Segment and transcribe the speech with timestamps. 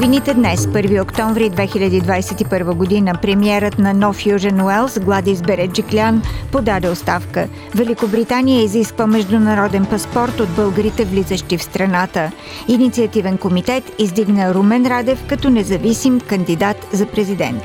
[0.00, 6.22] Новините днес, 1 октомври 2021 година, премиерът на нов Южен Уелс Гладис Береджиклян
[6.52, 7.48] подаде оставка.
[7.74, 12.32] Великобритания изисква международен паспорт от българите влизащи в страната.
[12.68, 17.62] Инициативен комитет издигна Румен Радев като независим кандидат за президент.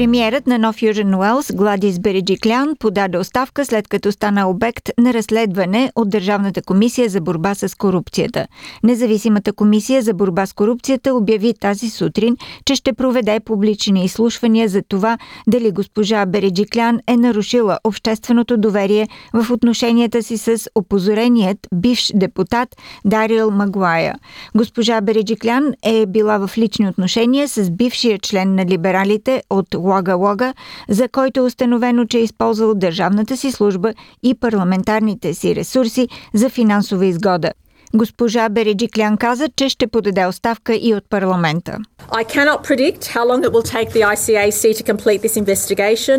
[0.00, 5.92] Премиерът на Нов Южен Уелс Гладис Береджиклян подаде оставка след като стана обект на разследване
[5.96, 8.46] от Държавната комисия за борба с корупцията.
[8.82, 14.82] Независимата комисия за борба с корупцията обяви тази сутрин, че ще проведе публични изслушвания за
[14.88, 22.68] това дали госпожа Береджиклян е нарушила общественото доверие в отношенията си с опозореният бивш депутат
[23.04, 24.14] Дарил Магуая.
[24.56, 29.74] Госпожа Береджиклян е била в лични отношения с бившия член на либералите от
[30.16, 30.54] Лога,
[30.88, 36.48] за който е установено, че е използвал държавната си служба и парламентарните си ресурси за
[36.48, 37.50] финансова изгода.
[37.94, 41.78] Госпожа Береджиклян каза, че ще подаде оставка и от парламента.
[42.12, 46.18] I cannot predict how long it will take the ICAC to complete this investigation,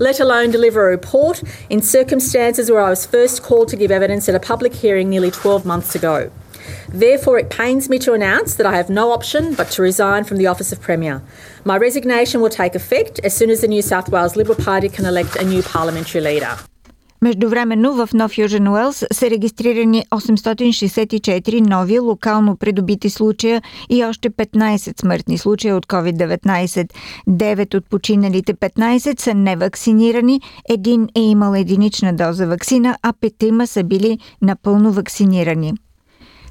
[0.00, 1.36] let alone deliver a report
[1.70, 5.30] in circumstances where I was first called to give evidence at a public hearing nearly
[5.30, 6.16] 12 months ago.
[6.88, 10.38] Therefore, it pains me to announce that I have no option but to resign from
[10.38, 11.22] the office of Premier.
[11.64, 15.04] My resignation will take effect as soon as the New South Wales Liberal Party can
[15.04, 16.58] elect a new parliamentary leader.
[17.22, 25.00] Междувременно в Нов Южен Уелс са регистрирани 864 нови локално придобити случая и още 15
[25.00, 26.88] смъртни случая от COVID-19.
[27.28, 33.84] 9 от починалите 15 са невакцинирани, един е имал единична доза вакцина, а петима са
[33.84, 35.72] били напълно вакцинирани.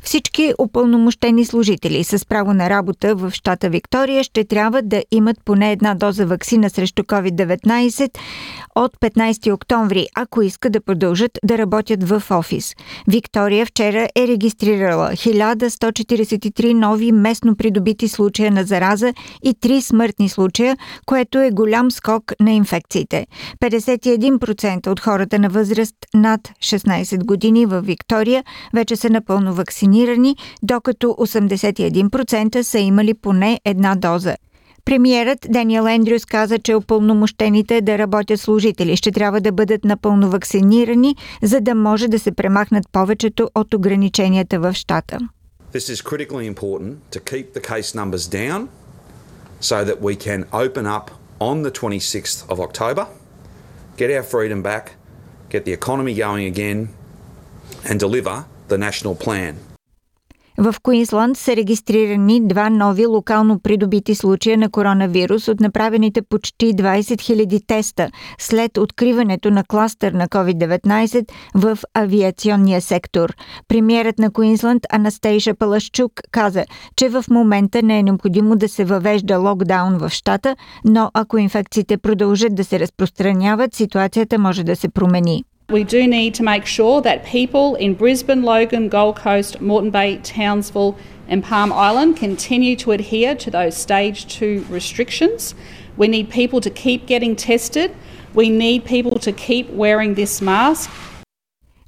[0.04, 5.72] Всички упълномощени служители с право на работа в щата Виктория ще трябва да имат поне
[5.72, 8.18] една доза вакцина срещу COVID-19
[8.76, 12.76] от 15 октомври, ако искат да продължат да работят в офис.
[13.08, 19.14] Виктория вчера е регистрирала 1143 нови местно придобити случая на зараза
[19.44, 23.28] и 3 смъртни случая, което е голям скок на инфекциите.
[23.64, 29.91] 51% от хората на възраст над 16 години в Виктория вече са напълно вакцинирани,
[30.64, 34.36] докато 81% са имали поне една доза.
[34.86, 41.16] Премиерът Даниел Ендрюс каза, че упълномощените да работят служители ще трябва да бъдат напълно вакцинирани,
[41.44, 45.18] за да може да се премахнат повечето от ограниченията в щата.
[45.74, 48.68] This is critically important to keep the case numbers down
[49.62, 51.06] so that we can open up
[51.40, 53.08] on the 26th of October,
[53.98, 54.86] get our freedom back,
[55.50, 56.80] get the economy going again,
[57.88, 59.71] and deliver the national plan.
[60.64, 67.02] В Куинсланд са регистрирани два нови локално придобити случая на коронавирус от направените почти 20
[67.02, 73.34] 000 теста след откриването на кластър на COVID-19 в авиационния сектор.
[73.68, 79.38] Премьерът на Куинсланд Анастейша Палашчук каза, че в момента не е необходимо да се въвежда
[79.38, 80.56] локдаун в щата,
[80.86, 85.44] но ако инфекциите продължат да се разпространяват, ситуацията може да се промени.
[85.72, 90.18] We do need to make sure that people in Brisbane, Logan, Gold Coast, Moreton Bay,
[90.18, 90.98] Townsville,
[91.30, 95.56] and Palm Island continue to adhere to those stage two restrictions.
[95.96, 97.96] We need people to keep getting tested.
[98.34, 100.90] We need people to keep wearing this mask.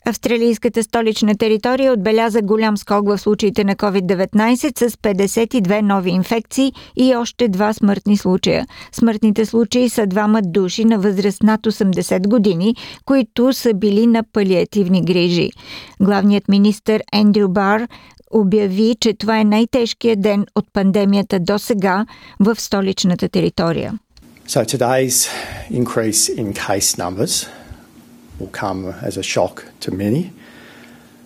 [0.06, 7.16] Австралийската столична територия отбеляза голям скок в случаите на COVID-19 с 52 нови инфекции и
[7.16, 8.66] още два смъртни случая.
[8.92, 12.76] Смъртните случаи са двама души на възраст над 80 години,
[13.06, 15.50] които са били на палиативни грижи.
[16.02, 17.88] Главният министр Ендрю Бар
[18.32, 22.06] обяви, че това е най-тежкият ден от пандемията до сега
[22.40, 23.94] в столичната територия.
[24.48, 25.30] So today's
[25.72, 27.63] increase in case numbers
[28.40, 30.34] will come as a shock to many,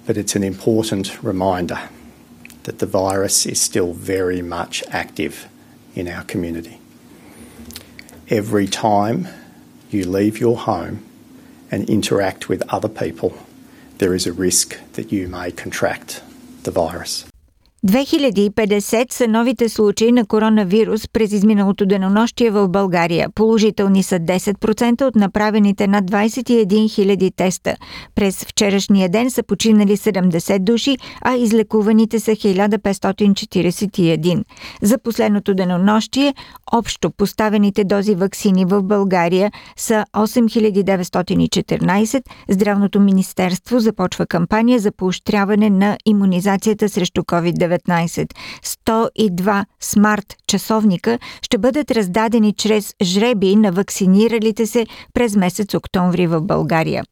[0.05, 1.89] but it's an important reminder
[2.63, 5.47] that the virus is still very much active
[5.95, 6.79] in our community.
[8.29, 9.27] Every time
[9.89, 11.03] you leave your home
[11.71, 13.37] and interact with other people,
[13.99, 16.21] there is a risk that you may contract
[16.63, 17.25] the virus.
[17.85, 23.29] 2050 са новите случаи на коронавирус през изминалото денонощие в България.
[23.35, 27.75] Положителни са 10% от направените над 21 000 теста.
[28.15, 34.43] През вчерашния ден са починали 70 души, а излекуваните са 1541.
[34.81, 36.33] За последното денонощие
[36.73, 42.21] общо поставените дози вакцини в България са 8914.
[42.49, 47.66] Здравното министерство започва кампания за поощряване на иммунизацията срещу COVID-19.
[47.67, 48.33] 19
[48.63, 56.41] 102 смарт часовника ще бъдат раздадени чрез жреби на вакциниралите се през месец октомври в
[56.41, 57.03] България.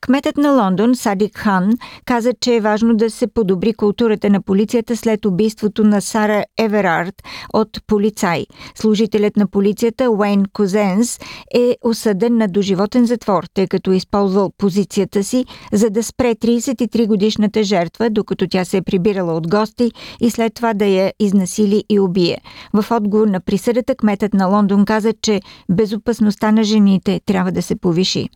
[0.00, 1.72] Кметът на Лондон, Садик Хан,
[2.04, 7.14] каза, че е важно да се подобри културата на полицията след убийството на Сара Еверард
[7.52, 8.46] от полицай.
[8.74, 11.18] Служителят на полицията Уейн Козенс
[11.54, 17.62] е осъден на доживотен затвор, тъй като е използвал позицията си, за да спре 33-годишната
[17.62, 22.00] жертва, докато тя се е прибирала от гости и след това да я изнасили и
[22.00, 22.38] убие.
[22.72, 27.76] В отговор на присъдата, кметът на Лондон каза, че безопасността на жените трябва да се
[27.76, 28.28] повиши.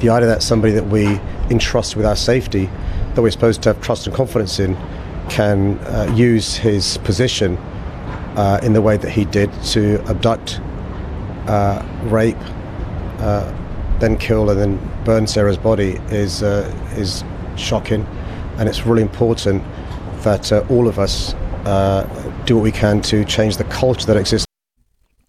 [0.00, 1.06] The idea that somebody that we
[1.50, 2.66] entrust with our safety,
[3.14, 4.76] that we're supposed to have trust and confidence in,
[5.28, 7.56] can uh, use his position
[8.36, 10.60] uh, in the way that he did to abduct,
[11.46, 12.36] uh, rape,
[13.20, 13.52] uh,
[14.00, 17.24] then kill, and then burn Sarah's body is uh, is
[17.56, 18.04] shocking,
[18.58, 19.62] and it's really important
[20.22, 21.34] that uh, all of us
[22.44, 24.43] do what we can to change the culture that exists.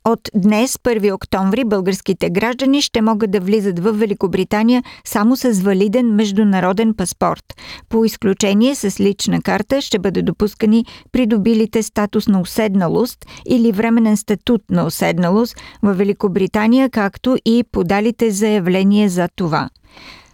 [0.07, 6.15] От днес, 1 октомври, българските граждани ще могат да влизат в Великобритания само с валиден
[6.15, 7.43] международен паспорт.
[7.89, 14.61] По изключение с лична карта ще бъде допускани придобилите статус на уседналост или временен статут
[14.69, 19.69] на уседналост в Великобритания, както и подалите заявление за това.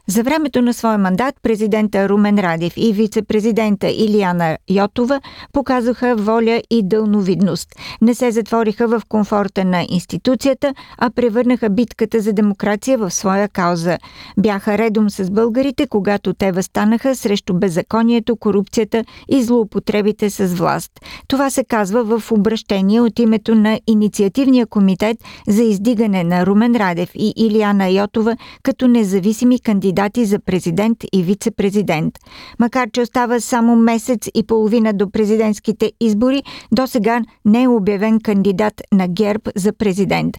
[0.07, 5.21] За времето на своя мандат президента Румен Радев и вице-президента Илияна Йотова
[5.53, 7.69] показаха воля и дълновидност.
[8.01, 13.98] Не се затвориха в комфорта на институцията, а превърнаха битката за демокрация в своя кауза.
[14.38, 20.92] Бяха редом с българите, когато те възстанаха срещу беззаконието, корупцията и злоупотребите с власт.
[21.27, 27.12] Това се казва в обращение от името на Инициативния комитет за издигане на Румен Радев
[27.15, 32.19] и Илияна Йотова като независими кандидати кандидати за президент и вице-президент.
[32.59, 38.19] Макар, че остава само месец и половина до президентските избори, до сега не е обявен
[38.19, 40.38] кандидат на ГЕРБ за президент.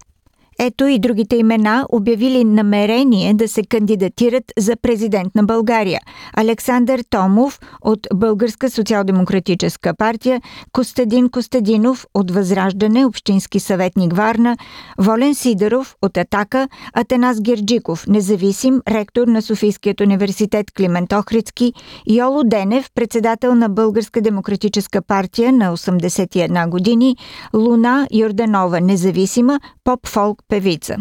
[0.58, 6.00] Ето и другите имена обявили намерение да се кандидатират за президент на България.
[6.36, 10.40] Александър Томов от Българска социал-демократическа партия,
[10.72, 14.56] Костадин Костадинов от Възраждане, общински съветник Варна,
[14.98, 21.72] Волен Сидоров от Атака, Атанас Герджиков, независим ректор на Софийският университет Климент Охридски,
[22.06, 27.16] Йоло Денев, председател на Българска демократическа партия на 81 години,
[27.54, 30.96] Луна Йорданова, независима, поп-фолк певица.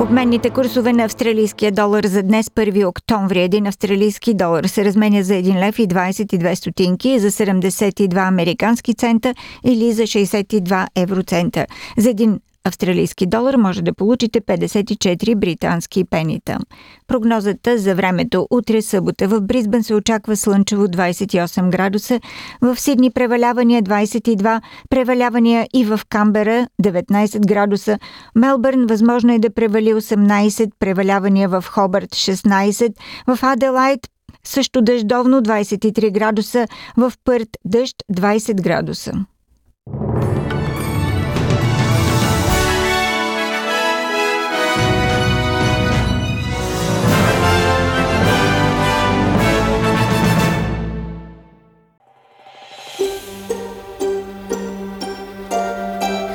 [0.00, 3.42] Обменните курсове на австралийския долар за днес 1 октомври.
[3.42, 9.34] Един австралийски долар се разменя за 1 лев и 22 стотинки, за 72 американски цента
[9.64, 11.66] или за 62 евроцента.
[11.98, 16.58] За един австралийски долар може да получите 54 британски пенита.
[17.06, 22.20] Прогнозата за времето утре събота в Бризбен се очаква слънчево 28 градуса,
[22.60, 24.60] в Сидни превалявания 22,
[24.90, 27.98] превалявания и в Камбера 19 градуса,
[28.34, 32.94] Мелбърн възможно е да превали 18, превалявания в Хобърт 16,
[33.26, 34.00] в Аделайт
[34.44, 39.12] също дъждовно 23 градуса, в Пърт дъжд 20 градуса.